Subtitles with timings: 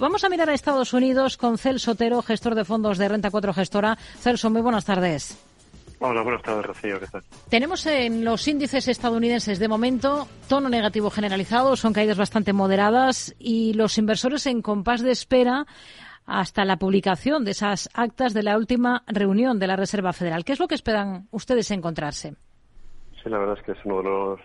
[0.00, 3.52] Vamos a mirar a Estados Unidos con Celso Otero, gestor de fondos de Renta 4
[3.52, 3.94] Gestora.
[3.96, 5.38] Celso, muy buenas tardes.
[6.00, 6.98] Hola, buenas tardes, Rocío.
[6.98, 7.22] ¿Qué tal?
[7.48, 13.74] Tenemos en los índices estadounidenses de momento tono negativo generalizado, son caídas bastante moderadas y
[13.74, 15.64] los inversores en compás de espera
[16.26, 20.44] hasta la publicación de esas actas de la última reunión de la Reserva Federal.
[20.44, 22.34] ¿Qué es lo que esperan ustedes encontrarse?
[23.22, 24.40] Sí, la verdad es que es uno de los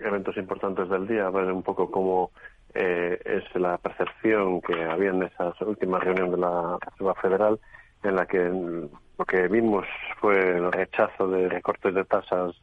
[0.00, 2.30] eventos importantes del día, ver un poco cómo
[2.74, 7.60] eh, es la percepción que había en esa última reunión de la Reserva Federal,
[8.02, 9.86] en la que lo que vimos
[10.20, 12.54] fue el rechazo de recortes de tasas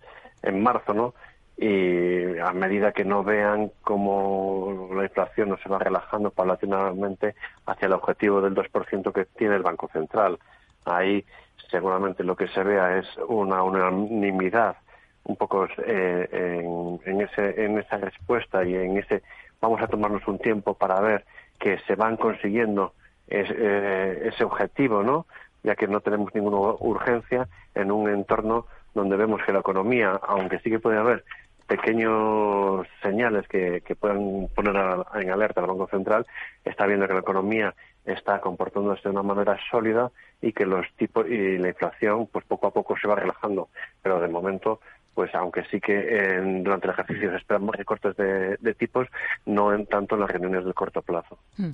[0.43, 1.13] en marzo, ¿no?
[1.57, 7.85] Y a medida que no vean cómo la inflación no se va relajando paulatinamente hacia
[7.85, 10.39] el objetivo del 2% que tiene el Banco Central.
[10.85, 11.23] Ahí
[11.69, 14.77] seguramente lo que se vea es una unanimidad
[15.25, 19.23] un poco eh, en, en, ese, en esa respuesta y en ese
[19.61, 21.25] vamos a tomarnos un tiempo para ver
[21.59, 22.93] que se van consiguiendo
[23.27, 25.25] eh, ese objetivo, ¿no?
[25.63, 30.59] Ya que no tenemos ninguna urgencia en un entorno donde vemos que la economía, aunque
[30.59, 31.23] sí que puede haber
[31.67, 34.75] pequeños señales que, que puedan poner
[35.15, 36.25] en alerta al Banco Central,
[36.65, 37.73] está viendo que la economía
[38.05, 42.67] está comportándose de una manera sólida y que los tipos y la inflación pues poco
[42.67, 43.69] a poco se va relajando
[44.01, 44.81] pero de momento
[45.13, 49.07] pues aunque sí que durante el ejercicio se esperan recortes de, tipos,
[49.45, 51.37] no en tanto en las reuniones de corto plazo.
[51.57, 51.71] Hmm.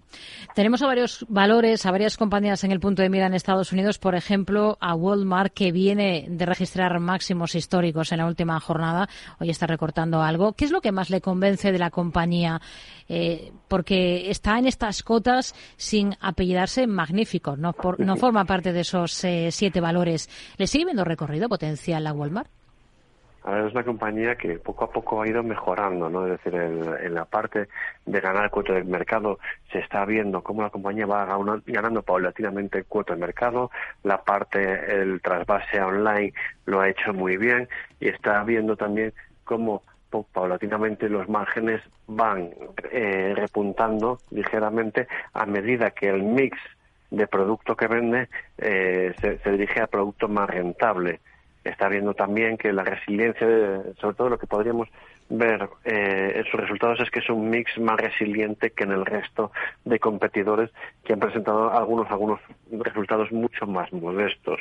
[0.54, 3.98] Tenemos a varios valores, a varias compañías en el punto de mira en Estados Unidos,
[4.00, 9.08] por ejemplo, a Walmart, que viene de registrar máximos históricos en la última jornada.
[9.40, 10.54] Hoy está recortando algo.
[10.54, 12.62] ¿Qué es lo que más le convence de la compañía?
[13.08, 19.24] Eh, porque está en estas cotas sin apellidarse magnífico, no, no forma parte de esos
[19.24, 20.30] eh, siete valores.
[20.58, 22.50] ¿Le sigue viendo recorrido potencial a Walmart?
[23.46, 26.26] Es una compañía que poco a poco ha ido mejorando, ¿no?
[26.26, 27.68] Es decir, en, la parte
[28.06, 29.40] de ganar cuota del mercado
[29.72, 31.26] se está viendo cómo la compañía va
[31.66, 33.72] ganando paulatinamente cuota del mercado,
[34.04, 36.34] la parte, el trasvase online
[36.66, 37.68] lo ha hecho muy bien
[38.00, 39.14] y está viendo también
[39.46, 39.84] cómo
[40.34, 42.50] paulatinamente los márgenes van
[42.92, 46.58] eh, repuntando ligeramente a medida que el mix
[47.12, 48.28] de producto que vende
[48.58, 51.20] eh, se dirige a producto más rentable
[51.70, 53.48] está viendo también que la resiliencia,
[54.00, 54.90] sobre todo lo que podríamos
[55.30, 59.06] ver eh, en sus resultados es que es un mix más resiliente que en el
[59.06, 59.52] resto
[59.86, 60.72] de competidores
[61.04, 62.40] que han presentado algunos algunos
[62.72, 64.60] resultados mucho más modestos.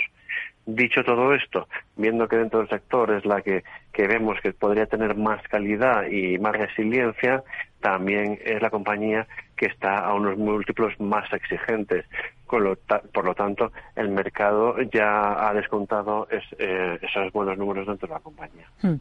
[0.67, 1.67] Dicho todo esto,
[1.97, 6.07] viendo que dentro del sector es la que, que vemos que podría tener más calidad
[6.07, 7.43] y más resiliencia,
[7.81, 9.27] también es la compañía
[9.57, 12.05] que está a unos múltiplos más exigentes.
[12.49, 18.21] Por lo tanto, el mercado ya ha descontado eh, esos buenos números dentro de la
[18.21, 18.67] compañía.
[18.83, 18.97] Hmm.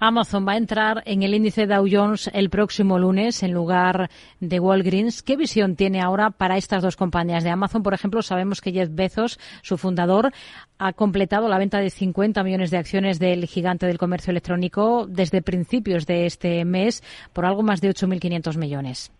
[0.00, 4.08] Amazon va a entrar en el índice Dow Jones el próximo lunes en lugar
[4.40, 5.22] de Walgreens.
[5.22, 7.44] ¿Qué visión tiene ahora para estas dos compañías?
[7.44, 10.30] De Amazon, por ejemplo, sabemos que Jeff Bezos, su fundador,
[10.78, 15.42] ha completado la venta de 50 millones de acciones del gigante del comercio electrónico desde
[15.42, 17.02] principios de este mes
[17.32, 19.12] por algo más de 8.500 millones.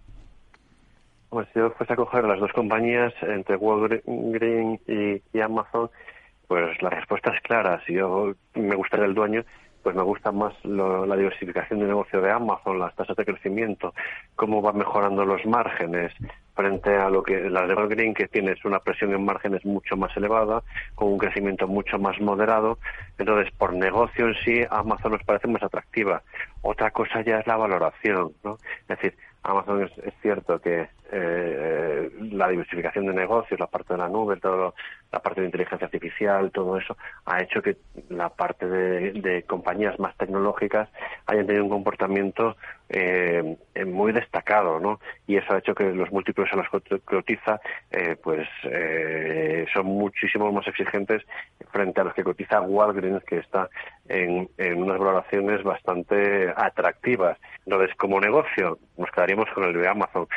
[1.32, 5.88] Si yo fuese a coger las dos compañías, entre Walgreens y, Amazon,
[6.46, 7.80] pues la respuesta es clara.
[7.86, 9.42] Si yo me gustaría el dueño,
[9.82, 13.94] pues me gusta más la diversificación de negocio de Amazon, las tasas de crecimiento,
[14.36, 16.12] cómo va mejorando los márgenes
[16.54, 20.14] frente a lo que la de Walgreens, que tienes una presión en márgenes mucho más
[20.14, 20.62] elevada,
[20.94, 22.78] con un crecimiento mucho más moderado.
[23.16, 26.22] Entonces, por negocio en sí, Amazon nos parece más atractiva.
[26.60, 28.58] Otra cosa ya es la valoración, ¿no?
[28.82, 34.08] Es decir, Amazon es, cierto que eh, la diversificación de negocios, la parte de la
[34.08, 34.74] nube, todo,
[35.10, 37.76] la parte de inteligencia artificial, todo eso ha hecho que
[38.08, 40.88] la parte de, compañías más tecnológicas
[41.26, 42.56] hayan tenido un comportamiento
[42.88, 45.00] eh, muy destacado, ¿no?
[45.26, 47.60] Y eso ha hecho que los múltiplos en los que cotiza,
[47.90, 48.48] eh, pues
[49.72, 51.22] son muchísimo más exigentes
[51.72, 53.68] frente a los que cotiza Walgreens, que está
[54.12, 57.38] en, en unas valoraciones bastante atractivas.
[57.64, 60.28] Entonces, como negocio, nos quedaríamos con el de Amazon.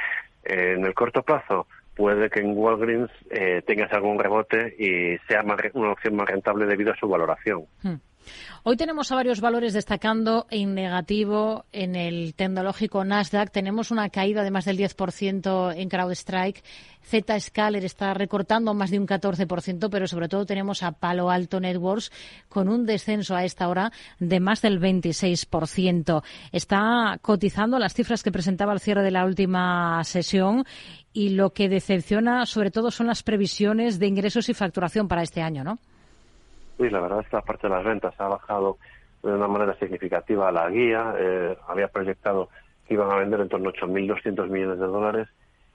[0.43, 5.43] en el corto plazo, puede que en Walgreens eh, tengas algún rebote y sea
[5.73, 7.65] una opción más rentable debido a su valoración.
[7.81, 7.95] Hmm.
[8.63, 13.51] Hoy tenemos a varios valores destacando en negativo en el tecnológico Nasdaq.
[13.51, 16.63] Tenemos una caída de más del 10% en CrowdStrike.
[17.05, 22.11] Zscaler está recortando más de un 14%, pero sobre todo tenemos a Palo Alto Networks
[22.49, 26.23] con un descenso a esta hora de más del 26%.
[26.51, 30.65] Está cotizando las cifras que presentaba al cierre de la última sesión
[31.13, 35.41] y lo que decepciona sobre todo son las previsiones de ingresos y facturación para este
[35.41, 35.79] año, ¿no?
[36.77, 38.77] Sí, la verdad es que la parte de las ventas ha bajado
[39.23, 41.15] de una manera significativa la guía.
[41.17, 42.49] Eh, había proyectado
[42.87, 45.27] que iban a vender en torno a 8.200 millones de dólares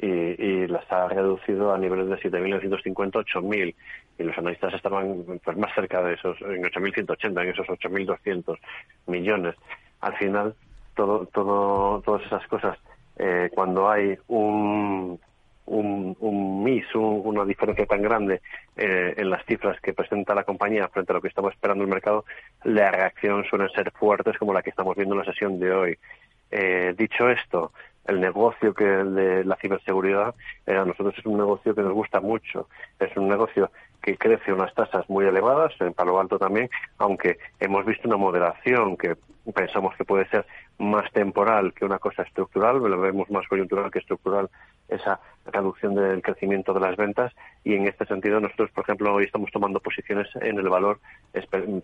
[0.02, 3.74] y, las ha reducido a niveles de 7.950, 8.000
[4.18, 8.58] y los analistas estaban pues, más cerca de esos, en 8.180, en esos 8.200
[9.06, 9.56] millones.
[10.00, 10.54] Al final,
[10.94, 12.78] todo, todo, todas esas cosas,
[13.18, 15.20] eh, cuando hay un,
[15.66, 18.40] un, un MIS, una diferencia tan grande
[18.76, 21.90] eh, en las cifras que presenta la compañía frente a lo que estamos esperando el
[21.90, 22.24] mercado,
[22.64, 25.98] la reacción suelen ser fuertes como la que estamos viendo en la sesión de hoy.
[26.50, 27.72] Eh, dicho esto,
[28.06, 30.34] el negocio que el de la ciberseguridad
[30.66, 32.68] eh, a nosotros es un negocio que nos gusta mucho.
[32.98, 33.70] Es un negocio
[34.02, 38.96] que crece unas tasas muy elevadas, en Palo Alto también, aunque hemos visto una moderación
[38.96, 39.16] que
[39.54, 40.46] pensamos que puede ser
[40.78, 44.48] más temporal que una cosa estructural, lo vemos más coyuntural que estructural
[44.88, 47.32] esa reducción del crecimiento de las ventas
[47.64, 51.00] y en este sentido nosotros, por ejemplo, hoy estamos tomando posiciones en el valor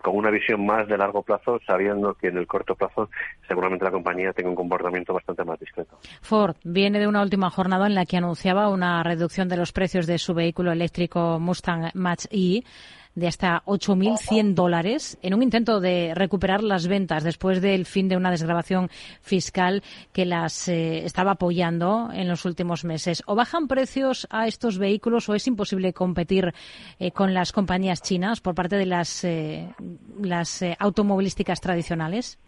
[0.03, 3.11] con una visión más de largo plazo, sabiendo que en el corto plazo
[3.47, 5.99] seguramente la compañía tenga un comportamiento bastante más discreto.
[6.21, 10.07] Ford viene de una última jornada en la que anunciaba una reducción de los precios
[10.07, 12.65] de su vehículo eléctrico Mustang Mach-E
[13.17, 18.17] de hasta 8.100 dólares en un intento de recuperar las ventas después del fin de
[18.17, 18.91] una desgrabación
[19.23, 19.83] fiscal
[20.13, 23.25] que las eh, estaba apoyando en los últimos meses.
[23.27, 26.55] ¿O bajan precios a estos vehículos o es imposible competir
[27.01, 29.75] eh, con las compañías chinas por parte de las, eh,
[30.21, 32.39] las automovilísticas tradicionales?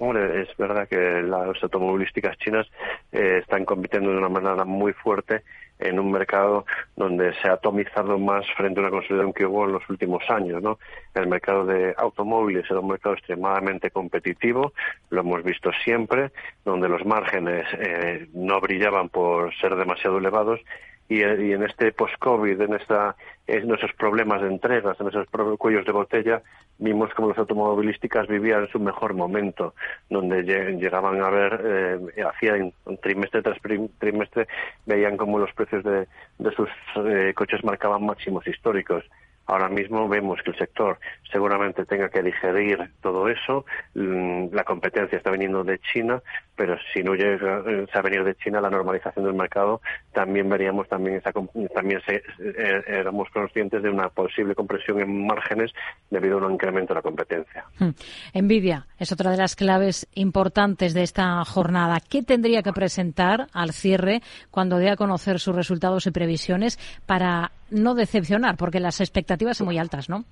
[0.00, 2.66] Es verdad que las automovilísticas chinas
[3.12, 5.42] están compitiendo de una manera muy fuerte
[5.80, 6.64] en un mercado
[6.96, 10.62] donde se ha atomizado más frente a una consolidación que hubo en los últimos años.
[10.62, 10.78] ¿no?
[11.14, 14.72] El mercado de automóviles era un mercado extremadamente competitivo,
[15.10, 16.30] lo hemos visto siempre,
[16.64, 20.60] donde los márgenes eh, no brillaban por ser demasiado elevados
[21.10, 22.78] y, en este post-COVID, en,
[23.48, 25.26] en esos problemas de entregas, en esos
[25.58, 26.40] cuellos de botella,
[26.78, 29.74] vimos como las automovilísticas vivían su mejor momento,
[30.08, 32.54] donde llegaban a ver, eh, hacía
[32.84, 33.58] un trimestre tras
[33.98, 34.46] trimestre,
[34.86, 36.06] veían como los precios de,
[36.38, 36.68] de sus
[37.04, 39.04] eh, coches marcaban máximos históricos.
[39.46, 41.00] Ahora mismo vemos que el sector
[41.30, 43.64] seguramente tenga que digerir todo eso.
[43.94, 46.22] Mm, la competencia está viniendo de China,
[46.56, 49.80] pero si no llega eh, a venir de China la normalización del mercado,
[50.12, 51.32] también veríamos también esa,
[51.74, 55.72] también se, eh, éramos conscientes de una posible compresión en márgenes
[56.10, 57.64] debido a un incremento de la competencia.
[57.78, 57.90] Hmm.
[58.34, 61.98] Nvidia es otra de las claves importantes de esta jornada.
[62.00, 67.52] ¿Qué tendría que presentar al cierre cuando dé a conocer sus resultados y previsiones para
[67.70, 68.56] no decepcionar?
[68.56, 70.24] Porque las expectativas son muy altas, ¿no?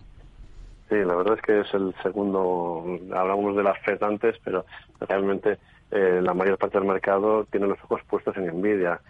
[0.88, 2.82] Sí, la verdad es que es el segundo,
[3.14, 4.64] hablamos de las FED antes, pero
[5.00, 5.58] realmente
[5.90, 9.00] eh, la mayor parte del mercado tiene los ojos puestos en Nvidia.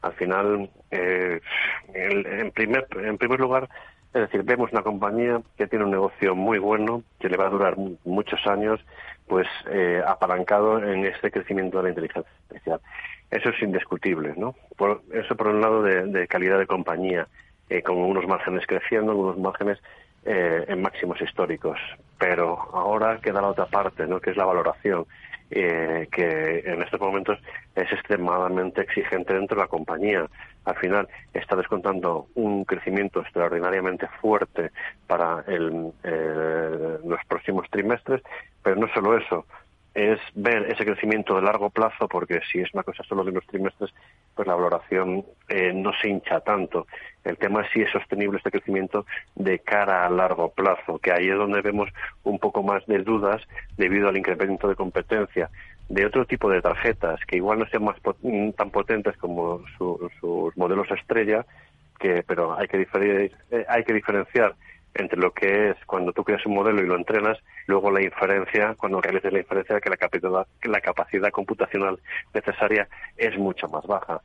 [0.00, 1.40] Al final, eh,
[1.92, 2.86] en, primer,
[3.40, 3.68] lugar,
[4.14, 7.50] es decir, vemos una compañía que tiene un negocio muy bueno, que le va a
[7.50, 8.80] durar muchos años,
[9.26, 12.80] pues eh, apalancado en este crecimiento de la inteligencia artificial.
[13.30, 14.54] Eso es indiscutible, ¿no?
[14.76, 17.26] Por, eso por un lado de calidad de compañía
[17.68, 19.78] eh, con unos márgenes creciendo, unos márgenes
[20.26, 21.78] eh, en máximos históricos.
[22.18, 24.20] Pero ahora queda la otra parte, ¿no?
[24.20, 25.06] que es la valoración,
[25.50, 27.38] eh, que en estos momentos
[27.74, 30.26] es extremadamente exigente dentro de la compañía.
[30.64, 34.72] Al final está descontando un crecimiento extraordinariamente fuerte
[35.06, 35.92] para el,
[37.04, 38.20] los próximos trimestres,
[38.62, 39.46] pero no solo eso,
[39.96, 43.46] es ver ese crecimiento de largo plazo, porque si es una cosa solo de unos
[43.46, 43.90] trimestres,
[44.34, 46.86] pues la valoración eh, no se hincha tanto.
[47.26, 49.04] El tema es si es sostenible este crecimiento
[49.34, 51.88] de cara a largo plazo, que ahí es donde vemos
[52.22, 53.42] un poco más de dudas
[53.76, 55.50] debido al incremento de competencia
[55.88, 57.96] de otro tipo de tarjetas, que igual no sean más
[58.56, 61.44] tan potentes como sus modelos estrella,
[61.98, 62.86] que, pero hay que,
[63.50, 64.54] eh, hay que diferenciar
[64.94, 68.74] entre lo que es cuando tú creas un modelo y lo entrenas, luego la inferencia,
[68.78, 71.98] cuando realices la inferencia, que la capacidad, la capacidad computacional
[72.32, 74.20] necesaria es mucho más baja.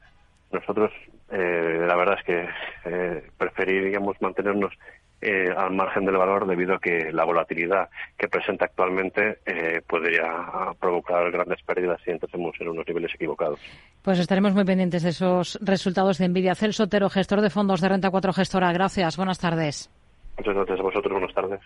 [0.52, 0.92] Nosotros,
[1.32, 2.50] eh, la verdad es que
[2.86, 4.74] eh, preferiríamos mantenernos
[5.22, 10.26] eh, al margen del valor debido a que la volatilidad que presenta actualmente eh, podría
[10.80, 13.60] provocar grandes pérdidas si entrásemos en unos niveles equivocados.
[14.02, 16.56] Pues estaremos muy pendientes de esos resultados de Nvidia.
[16.56, 18.74] Celso Otero, gestor de fondos de Renta 4 Gestora.
[18.74, 19.16] Gracias.
[19.16, 19.92] Buenas tardes.
[20.38, 21.12] Muchas gracias a vosotros.
[21.12, 21.62] Buenas tardes.